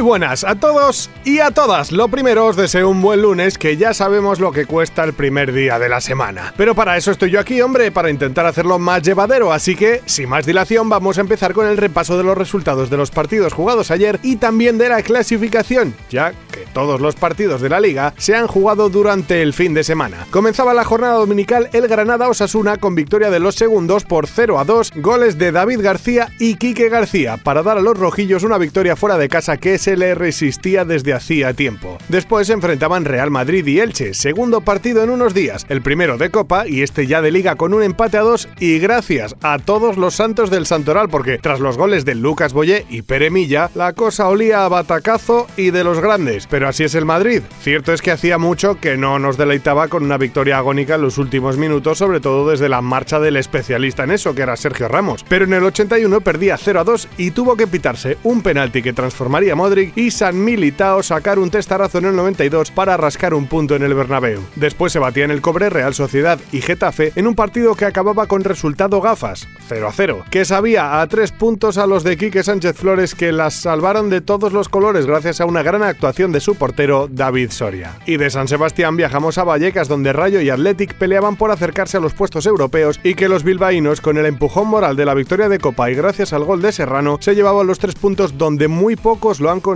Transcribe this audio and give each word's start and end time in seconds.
Buenas 0.00 0.44
a 0.44 0.54
todos 0.54 1.10
y 1.24 1.40
a 1.40 1.50
todas. 1.50 1.92
Lo 1.92 2.08
primero 2.08 2.46
os 2.46 2.56
deseo 2.56 2.88
un 2.88 3.02
buen 3.02 3.20
lunes 3.20 3.58
que 3.58 3.76
ya 3.76 3.92
sabemos 3.92 4.40
lo 4.40 4.50
que 4.50 4.64
cuesta 4.64 5.04
el 5.04 5.12
primer 5.12 5.52
día 5.52 5.78
de 5.78 5.90
la 5.90 6.00
semana. 6.00 6.54
Pero 6.56 6.74
para 6.74 6.96
eso 6.96 7.10
estoy 7.10 7.30
yo 7.30 7.38
aquí, 7.38 7.60
hombre, 7.60 7.92
para 7.92 8.08
intentar 8.08 8.46
hacerlo 8.46 8.78
más 8.78 9.02
llevadero. 9.02 9.52
Así 9.52 9.76
que, 9.76 10.00
sin 10.06 10.30
más 10.30 10.46
dilación, 10.46 10.88
vamos 10.88 11.18
a 11.18 11.20
empezar 11.20 11.52
con 11.52 11.66
el 11.66 11.76
repaso 11.76 12.16
de 12.16 12.24
los 12.24 12.36
resultados 12.36 12.88
de 12.88 12.96
los 12.96 13.10
partidos 13.10 13.52
jugados 13.52 13.90
ayer 13.90 14.18
y 14.22 14.36
también 14.36 14.78
de 14.78 14.88
la 14.88 15.02
clasificación, 15.02 15.94
ya 16.08 16.32
que 16.50 16.66
todos 16.72 17.00
los 17.00 17.14
partidos 17.14 17.60
de 17.60 17.68
la 17.68 17.80
liga 17.80 18.14
se 18.16 18.34
han 18.34 18.46
jugado 18.46 18.88
durante 18.88 19.42
el 19.42 19.52
fin 19.52 19.74
de 19.74 19.84
semana. 19.84 20.26
Comenzaba 20.30 20.72
la 20.72 20.84
jornada 20.84 21.14
dominical 21.14 21.68
el 21.72 21.88
Granada 21.88 22.28
Osasuna 22.28 22.78
con 22.78 22.94
victoria 22.94 23.30
de 23.30 23.40
los 23.40 23.54
segundos 23.54 24.04
por 24.04 24.26
0 24.26 24.58
a 24.58 24.64
2, 24.64 24.92
goles 24.96 25.36
de 25.36 25.52
David 25.52 25.80
García 25.82 26.30
y 26.38 26.54
Quique 26.54 26.88
García 26.88 27.36
para 27.36 27.62
dar 27.62 27.76
a 27.76 27.82
los 27.82 27.98
rojillos 27.98 28.44
una 28.44 28.58
victoria 28.58 28.96
fuera 28.96 29.18
de 29.18 29.28
casa 29.28 29.58
que 29.58 29.78
se 29.78 29.89
le 29.96 30.14
resistía 30.14 30.84
desde 30.84 31.14
hacía 31.14 31.54
tiempo. 31.54 31.98
Después 32.08 32.46
se 32.46 32.52
enfrentaban 32.52 33.04
Real 33.04 33.30
Madrid 33.30 33.66
y 33.66 33.80
Elche, 33.80 34.14
segundo 34.14 34.60
partido 34.60 35.02
en 35.02 35.10
unos 35.10 35.34
días, 35.34 35.66
el 35.68 35.82
primero 35.82 36.18
de 36.18 36.30
Copa 36.30 36.66
y 36.66 36.82
este 36.82 37.06
ya 37.06 37.22
de 37.22 37.30
Liga 37.30 37.56
con 37.56 37.74
un 37.74 37.82
empate 37.82 38.18
a 38.18 38.22
dos 38.22 38.48
y 38.58 38.78
gracias 38.78 39.36
a 39.42 39.58
todos 39.58 39.96
los 39.96 40.14
santos 40.14 40.50
del 40.50 40.66
Santoral 40.66 41.08
porque 41.08 41.38
tras 41.38 41.60
los 41.60 41.76
goles 41.76 42.04
de 42.04 42.14
Lucas 42.14 42.52
Boyé 42.52 42.86
y 42.88 43.02
Pere 43.02 43.30
Milla, 43.30 43.70
la 43.74 43.92
cosa 43.92 44.28
olía 44.28 44.64
a 44.64 44.68
batacazo 44.68 45.46
y 45.56 45.70
de 45.70 45.84
los 45.84 46.00
grandes, 46.00 46.46
pero 46.46 46.68
así 46.68 46.84
es 46.84 46.94
el 46.94 47.04
Madrid. 47.04 47.42
Cierto 47.62 47.92
es 47.92 48.02
que 48.02 48.10
hacía 48.10 48.38
mucho 48.38 48.78
que 48.80 48.96
no 48.96 49.18
nos 49.18 49.36
deleitaba 49.36 49.88
con 49.88 50.04
una 50.04 50.18
victoria 50.18 50.58
agónica 50.58 50.96
en 50.96 51.02
los 51.02 51.18
últimos 51.18 51.56
minutos, 51.56 51.98
sobre 51.98 52.20
todo 52.20 52.50
desde 52.50 52.68
la 52.68 52.80
marcha 52.80 53.20
del 53.20 53.36
especialista 53.36 54.04
en 54.04 54.12
eso, 54.12 54.34
que 54.34 54.42
era 54.42 54.56
Sergio 54.56 54.88
Ramos. 54.88 55.24
Pero 55.28 55.44
en 55.44 55.54
el 55.54 55.64
81 55.64 56.20
perdía 56.20 56.56
0 56.56 56.80
a 56.80 56.84
2 56.84 57.08
y 57.16 57.30
tuvo 57.30 57.56
que 57.56 57.66
pitarse 57.66 58.18
un 58.24 58.42
penalti 58.42 58.82
que 58.82 58.92
transformaría 58.92 59.54
Modric 59.54 59.79
y 59.96 60.10
San 60.10 60.44
Militao 60.44 61.02
sacar 61.02 61.38
un 61.38 61.50
testarazo 61.50 61.98
en 61.98 62.06
el 62.06 62.16
92 62.16 62.70
para 62.70 62.96
rascar 62.96 63.34
un 63.34 63.46
punto 63.46 63.76
en 63.76 63.82
el 63.82 63.94
Bernabéu. 63.94 64.40
Después 64.56 64.92
se 64.92 64.98
batía 64.98 65.24
en 65.24 65.30
el 65.30 65.40
cobre 65.40 65.70
Real 65.70 65.94
Sociedad 65.94 66.38
y 66.52 66.60
Getafe 66.60 67.12
en 67.16 67.26
un 67.26 67.34
partido 67.34 67.74
que 67.74 67.84
acababa 67.84 68.26
con 68.26 68.44
resultado 68.44 69.00
gafas, 69.00 69.48
0 69.68 69.88
a 69.88 69.92
0, 69.92 70.24
que 70.30 70.44
sabía 70.44 71.00
a 71.00 71.06
tres 71.06 71.32
puntos 71.32 71.78
a 71.78 71.86
los 71.86 72.04
de 72.04 72.16
Quique 72.16 72.42
Sánchez 72.42 72.76
Flores 72.76 73.14
que 73.14 73.32
las 73.32 73.54
salvaron 73.54 74.10
de 74.10 74.20
todos 74.20 74.52
los 74.52 74.68
colores 74.68 75.06
gracias 75.06 75.40
a 75.40 75.46
una 75.46 75.62
gran 75.62 75.82
actuación 75.82 76.32
de 76.32 76.40
su 76.40 76.54
portero 76.54 77.08
David 77.10 77.50
Soria. 77.50 77.96
Y 78.06 78.16
de 78.16 78.30
San 78.30 78.48
Sebastián 78.48 78.96
viajamos 78.96 79.38
a 79.38 79.44
Vallecas 79.44 79.88
donde 79.88 80.12
Rayo 80.12 80.40
y 80.40 80.50
Athletic 80.50 80.94
peleaban 80.94 81.36
por 81.36 81.50
acercarse 81.50 81.96
a 81.96 82.00
los 82.00 82.14
puestos 82.14 82.46
europeos 82.46 83.00
y 83.02 83.14
que 83.14 83.28
los 83.28 83.44
bilbaínos 83.44 84.00
con 84.00 84.18
el 84.18 84.26
empujón 84.26 84.68
moral 84.68 84.96
de 84.96 85.04
la 85.04 85.14
victoria 85.14 85.48
de 85.48 85.58
Copa 85.58 85.90
y 85.90 85.94
gracias 85.94 86.32
al 86.32 86.44
gol 86.44 86.62
de 86.62 86.72
Serrano 86.72 87.18
se 87.20 87.34
llevaban 87.34 87.66
los 87.66 87.78
tres 87.78 87.94
puntos 87.94 88.36
donde 88.36 88.68
muy 88.68 88.96
pocos 88.96 89.40
lo 89.40 89.50
han 89.50 89.60
conseguido 89.60 89.69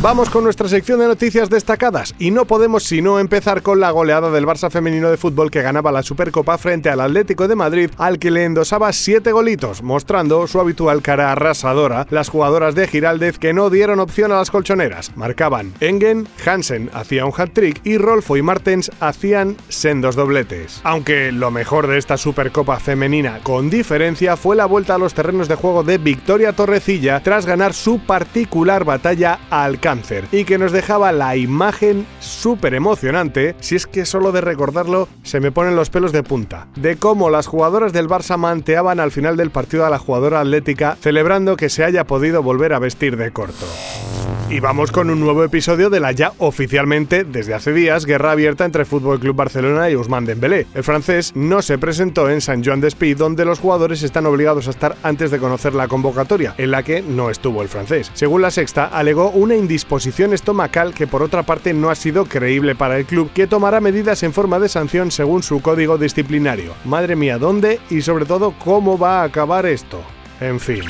Vamos 0.00 0.30
con 0.30 0.44
nuestra 0.44 0.68
sección 0.68 1.00
de 1.00 1.08
noticias 1.08 1.50
destacadas 1.50 2.14
y 2.20 2.30
no 2.30 2.44
podemos 2.44 2.84
sino 2.84 3.18
empezar 3.18 3.62
con 3.62 3.80
la 3.80 3.90
goleada 3.90 4.30
del 4.30 4.46
Barça 4.46 4.70
femenino 4.70 5.10
de 5.10 5.16
fútbol 5.16 5.50
que 5.50 5.60
ganaba 5.60 5.90
la 5.90 6.04
Supercopa 6.04 6.56
frente 6.56 6.88
al 6.88 7.00
Atlético 7.00 7.48
de 7.48 7.56
Madrid 7.56 7.90
al 7.98 8.20
que 8.20 8.30
le 8.30 8.44
endosaba 8.44 8.92
7 8.92 9.32
golitos, 9.32 9.82
mostrando 9.82 10.46
su 10.46 10.60
habitual 10.60 11.02
cara 11.02 11.32
arrasadora. 11.32 12.06
Las 12.10 12.28
jugadoras 12.28 12.76
de 12.76 12.86
Giraldez 12.86 13.38
que 13.38 13.52
no 13.52 13.70
dieron 13.70 13.98
opción 13.98 14.30
a 14.30 14.36
las 14.36 14.52
colchoneras. 14.52 15.10
Marcaban 15.16 15.74
Engen, 15.80 16.28
Hansen 16.46 16.90
hacía 16.94 17.24
un 17.24 17.32
hat-trick 17.36 17.80
y 17.84 17.98
Rolfo 17.98 18.36
y 18.36 18.42
Martens 18.42 18.92
hacían 19.00 19.56
sendos 19.68 20.14
dobletes. 20.14 20.80
Aunque 20.84 21.32
lo 21.32 21.50
mejor 21.50 21.88
de 21.88 21.98
esta 21.98 22.16
Supercopa 22.16 22.78
femenina 22.78 23.40
con 23.42 23.68
diferencia 23.68 24.36
fue 24.36 24.54
la 24.54 24.66
vuelta 24.66 24.94
a 24.94 24.98
los 24.98 25.14
terrenos 25.14 25.48
de 25.48 25.56
juego 25.56 25.82
de 25.82 25.98
Victoria 25.98 26.52
Torrecilla 26.52 27.20
tras 27.20 27.46
ganar 27.46 27.74
su 27.74 27.98
particular 27.98 28.84
batalla 28.84 29.40
al 29.50 29.80
cáncer 29.88 30.26
y 30.32 30.44
que 30.44 30.58
nos 30.58 30.70
dejaba 30.70 31.12
la 31.12 31.34
imagen 31.34 32.06
súper 32.20 32.74
emocionante, 32.74 33.54
si 33.60 33.74
es 33.74 33.86
que 33.86 34.04
solo 34.04 34.32
de 34.32 34.42
recordarlo 34.42 35.08
se 35.22 35.40
me 35.40 35.50
ponen 35.50 35.76
los 35.76 35.88
pelos 35.88 36.12
de 36.12 36.22
punta, 36.22 36.68
de 36.76 36.96
cómo 36.96 37.30
las 37.30 37.46
jugadoras 37.46 37.94
del 37.94 38.06
Barça 38.06 38.36
manteaban 38.36 39.00
al 39.00 39.12
final 39.12 39.38
del 39.38 39.50
partido 39.50 39.86
a 39.86 39.90
la 39.90 39.98
jugadora 39.98 40.40
atlética 40.40 40.98
celebrando 41.00 41.56
que 41.56 41.70
se 41.70 41.84
haya 41.84 42.04
podido 42.04 42.42
volver 42.42 42.74
a 42.74 42.78
vestir 42.78 43.16
de 43.16 43.30
corto. 43.30 43.64
Y 44.50 44.60
vamos 44.60 44.92
con 44.92 45.10
un 45.10 45.20
nuevo 45.20 45.44
episodio 45.44 45.90
de 45.90 46.00
la 46.00 46.12
ya 46.12 46.32
oficialmente, 46.38 47.24
desde 47.24 47.52
hace 47.52 47.70
días, 47.70 48.06
guerra 48.06 48.32
abierta 48.32 48.64
entre 48.64 48.86
Fútbol 48.86 49.20
Club 49.20 49.36
Barcelona 49.36 49.90
y 49.90 49.94
Ousmane 49.94 50.26
Dembélé. 50.26 50.66
El 50.74 50.84
francés 50.84 51.32
no 51.36 51.60
se 51.60 51.76
presentó 51.76 52.30
en 52.30 52.40
San 52.40 52.64
Joan 52.64 52.80
d'Espí, 52.80 53.12
donde 53.12 53.44
los 53.44 53.58
jugadores 53.58 54.02
están 54.02 54.24
obligados 54.24 54.66
a 54.66 54.70
estar 54.70 54.96
antes 55.02 55.30
de 55.30 55.38
conocer 55.38 55.74
la 55.74 55.86
convocatoria, 55.86 56.54
en 56.56 56.70
la 56.70 56.82
que 56.82 57.02
no 57.02 57.28
estuvo 57.28 57.60
el 57.60 57.68
francés. 57.68 58.10
Según 58.14 58.40
la 58.40 58.50
sexta, 58.50 58.86
alegó 58.86 59.28
una 59.28 59.54
indisposición 59.54 60.32
estomacal 60.32 60.94
que 60.94 61.06
por 61.06 61.22
otra 61.22 61.42
parte 61.42 61.74
no 61.74 61.90
ha 61.90 61.94
sido 61.94 62.24
creíble 62.24 62.74
para 62.74 62.96
el 62.96 63.04
club, 63.04 63.30
que 63.34 63.46
tomará 63.46 63.82
medidas 63.82 64.22
en 64.22 64.32
forma 64.32 64.58
de 64.58 64.70
sanción 64.70 65.10
según 65.10 65.42
su 65.42 65.60
código 65.60 65.98
disciplinario. 65.98 66.72
Madre 66.86 67.16
mía, 67.16 67.36
¿dónde 67.36 67.80
y 67.90 68.00
sobre 68.00 68.24
todo 68.24 68.54
cómo 68.58 68.96
va 68.96 69.20
a 69.20 69.24
acabar 69.24 69.66
esto? 69.66 70.00
En 70.40 70.58
fin. 70.58 70.84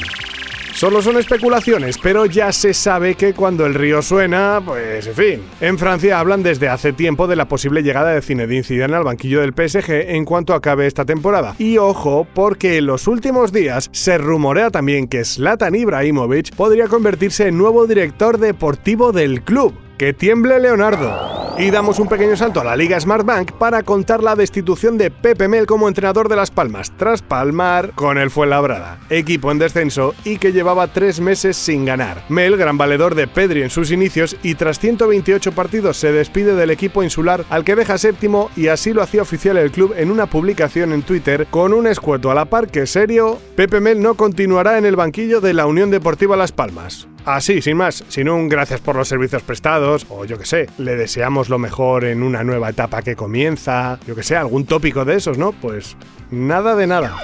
Solo 0.78 1.03
son 1.03 1.16
especulaciones, 1.19 1.99
pero 1.99 2.25
ya 2.25 2.53
se 2.53 2.72
sabe 2.72 3.16
que 3.16 3.34
cuando 3.34 3.66
el 3.66 3.75
río 3.75 4.00
suena, 4.00 4.62
pues 4.65 5.09
en 5.09 5.15
fin. 5.15 5.43
En 5.61 5.77
Francia 5.77 6.21
hablan 6.21 6.44
desde 6.44 6.69
hace 6.69 6.93
tiempo 6.93 7.27
de 7.27 7.34
la 7.34 7.49
posible 7.49 7.83
llegada 7.83 8.12
de 8.12 8.23
Zinedine 8.23 8.62
Zidane 8.62 8.94
al 8.94 9.03
banquillo 9.03 9.41
del 9.41 9.55
PSG 9.55 9.91
en 10.14 10.25
cuanto 10.25 10.55
acabe 10.55 10.87
esta 10.87 11.05
temporada. 11.05 11.56
Y 11.58 11.79
ojo, 11.79 12.29
porque 12.32 12.76
en 12.76 12.87
los 12.87 13.08
últimos 13.08 13.53
días 13.53 13.88
se 13.91 14.19
rumorea 14.19 14.70
también 14.70 15.08
que 15.08 15.25
Zlatan 15.25 15.75
Ibrahimovic 15.75 16.55
podría 16.55 16.87
convertirse 16.87 17.49
en 17.49 17.58
nuevo 17.58 17.88
director 17.88 18.38
deportivo 18.38 19.11
del 19.11 19.43
club. 19.43 19.75
¡Que 19.99 20.12
tiemble 20.12 20.61
Leonardo! 20.61 21.38
Y 21.60 21.72
damos 21.72 21.99
un 21.99 22.06
pequeño 22.06 22.37
salto 22.37 22.60
a 22.60 22.64
la 22.64 22.76
Liga 22.76 23.00
Smartbank 23.00 23.50
para 23.50 23.82
contar 23.82 24.22
la 24.22 24.37
destitución 24.37 24.96
de 24.96 25.10
Pepe 25.10 25.49
Mel 25.49 25.66
como 25.66 25.88
entrenador 25.88 26.28
de 26.28 26.37
Las 26.37 26.52
Palmas, 26.52 26.93
tras 26.96 27.20
palmar 27.20 27.90
con 27.96 28.16
el 28.16 28.31
Fuenlabrada, 28.31 29.00
equipo 29.10 29.50
en 29.50 29.58
descenso 29.58 30.14
y 30.25 30.38
que 30.38 30.52
llevaba 30.52 30.87
tres 30.87 31.19
meses 31.19 31.56
sin 31.56 31.84
ganar. 31.84 32.22
Mel, 32.28 32.56
gran 32.56 32.78
valedor 32.78 33.16
de 33.16 33.26
Pedri 33.26 33.62
en 33.62 33.70
sus 33.70 33.90
inicios, 33.90 34.37
y 34.44 34.55
tras 34.55 34.78
128 34.78 35.50
partidos 35.50 35.96
se 35.96 36.12
despide 36.12 36.55
del 36.55 36.70
equipo 36.70 37.02
insular 37.02 37.44
al 37.50 37.64
que 37.64 37.75
deja 37.75 37.99
séptimo 37.99 38.50
y 38.55 38.69
así 38.69 38.93
lo 38.93 39.02
hacía 39.02 39.22
oficial 39.22 39.56
el 39.56 39.72
club 39.72 39.94
en 39.96 40.12
una 40.12 40.26
publicación 40.26 40.93
en 40.93 41.02
Twitter 41.02 41.49
con 41.50 41.72
un 41.72 41.88
escueto 41.88 42.31
a 42.31 42.34
la 42.34 42.44
par 42.44 42.69
que 42.69 42.87
serio, 42.87 43.37
Pepe 43.56 43.81
Mel 43.81 44.00
no 44.00 44.14
continuará 44.14 44.78
en 44.78 44.87
el 44.87 44.94
banquillo 44.94 45.40
de 45.40 45.55
la 45.55 45.66
Unión 45.66 45.90
Deportiva 45.90 46.37
Las 46.37 46.52
Palmas. 46.52 47.08
Así, 47.25 47.61
sin 47.61 47.76
más, 47.76 48.05
sin 48.09 48.29
un 48.29 48.49
gracias 48.49 48.81
por 48.81 48.97
los 48.97 49.09
servicios 49.09 49.43
prestados, 49.43 50.06
o 50.09 50.25
yo 50.25 50.38
que 50.38 50.47
sé, 50.47 50.69
le 50.79 50.97
deseamos 50.97 51.49
lo 51.49 51.59
mejor 51.59 52.05
en 52.05 52.23
una 52.23 52.43
nueva 52.43 52.70
etapa 52.70 53.03
que 53.03 53.17
comienza, 53.17 53.99
yo 54.06 54.15
que 54.15 54.23
sé, 54.23 54.37
algún 54.37 54.65
tópico 54.65 55.05
de 55.05 55.17
esos, 55.17 55.37
¿no? 55.37 55.53
Pues 55.53 55.97
nada 56.31 56.75
de 56.75 56.87
nada. 56.87 57.17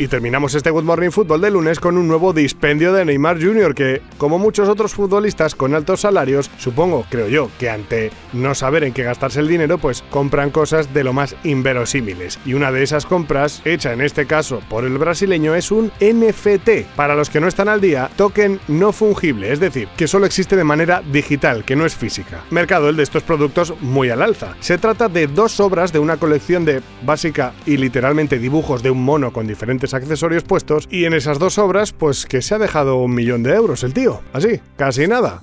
Y 0.00 0.06
terminamos 0.06 0.54
este 0.54 0.70
Good 0.70 0.84
Morning 0.84 1.10
Football 1.10 1.40
de 1.40 1.50
lunes 1.50 1.80
con 1.80 1.98
un 1.98 2.06
nuevo 2.06 2.32
dispendio 2.32 2.92
de 2.92 3.04
Neymar 3.04 3.42
Jr. 3.42 3.74
que, 3.74 4.00
como 4.16 4.38
muchos 4.38 4.68
otros 4.68 4.94
futbolistas 4.94 5.56
con 5.56 5.74
altos 5.74 6.02
salarios, 6.02 6.52
supongo, 6.56 7.04
creo 7.10 7.26
yo, 7.26 7.50
que 7.58 7.68
ante 7.68 8.12
no 8.32 8.54
saber 8.54 8.84
en 8.84 8.92
qué 8.92 9.02
gastarse 9.02 9.40
el 9.40 9.48
dinero, 9.48 9.78
pues 9.78 10.02
compran 10.08 10.50
cosas 10.50 10.94
de 10.94 11.02
lo 11.02 11.12
más 11.12 11.34
inverosímiles. 11.42 12.38
Y 12.46 12.54
una 12.54 12.70
de 12.70 12.84
esas 12.84 13.06
compras, 13.06 13.60
hecha 13.64 13.92
en 13.92 14.00
este 14.00 14.26
caso 14.26 14.62
por 14.70 14.84
el 14.84 14.98
brasileño, 14.98 15.56
es 15.56 15.72
un 15.72 15.90
NFT. 16.00 16.94
Para 16.94 17.16
los 17.16 17.28
que 17.28 17.40
no 17.40 17.48
están 17.48 17.68
al 17.68 17.80
día, 17.80 18.08
token 18.14 18.60
no 18.68 18.92
fungible, 18.92 19.52
es 19.52 19.58
decir, 19.58 19.88
que 19.96 20.06
solo 20.06 20.26
existe 20.26 20.54
de 20.54 20.62
manera 20.62 21.02
digital, 21.10 21.64
que 21.64 21.74
no 21.74 21.84
es 21.84 21.96
física. 21.96 22.44
Mercado 22.50 22.88
el 22.88 22.94
de 22.94 23.02
estos 23.02 23.24
productos 23.24 23.74
muy 23.80 24.10
al 24.10 24.22
alza. 24.22 24.54
Se 24.60 24.78
trata 24.78 25.08
de 25.08 25.26
dos 25.26 25.58
obras 25.58 25.92
de 25.92 25.98
una 25.98 26.18
colección 26.18 26.64
de 26.64 26.82
básica 27.02 27.52
y 27.66 27.78
literalmente 27.78 28.38
dibujos 28.38 28.80
de 28.84 28.92
un 28.92 29.02
mono 29.02 29.32
con 29.32 29.48
accesorios 29.94 30.44
puestos 30.44 30.88
y 30.90 31.04
en 31.04 31.14
esas 31.14 31.38
dos 31.38 31.58
obras 31.58 31.92
pues 31.92 32.26
que 32.26 32.42
se 32.42 32.54
ha 32.54 32.58
dejado 32.58 32.96
un 32.96 33.14
millón 33.14 33.42
de 33.42 33.54
euros 33.54 33.82
el 33.84 33.94
tío. 33.94 34.20
Así, 34.32 34.60
casi 34.76 35.06
nada. 35.06 35.40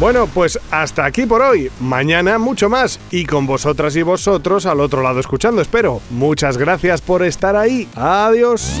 Bueno, 0.00 0.26
pues 0.32 0.58
hasta 0.70 1.04
aquí 1.04 1.26
por 1.26 1.42
hoy. 1.42 1.70
Mañana 1.78 2.38
mucho 2.38 2.70
más. 2.70 2.98
Y 3.10 3.26
con 3.26 3.46
vosotras 3.46 3.94
y 3.96 4.02
vosotros 4.02 4.64
al 4.64 4.80
otro 4.80 5.02
lado 5.02 5.20
escuchando, 5.20 5.60
espero. 5.60 6.00
Muchas 6.08 6.56
gracias 6.56 7.02
por 7.02 7.22
estar 7.22 7.54
ahí. 7.54 7.86
Adiós. 7.94 8.80